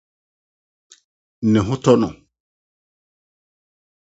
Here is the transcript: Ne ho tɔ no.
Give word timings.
Ne 1.51 1.59
ho 1.67 1.73
tɔ 1.83 1.91
no. 2.01 2.09